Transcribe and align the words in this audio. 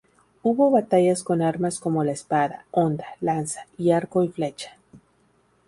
Hubo 0.41 0.71
batallas 0.71 1.21
con 1.21 1.43
armas 1.43 1.77
como 1.79 2.03
la 2.03 2.11
espada, 2.11 2.65
honda, 2.71 3.05
lanza, 3.19 3.67
y 3.77 3.91
arco 3.91 4.23
y 4.23 4.29
flecha. 4.29 4.75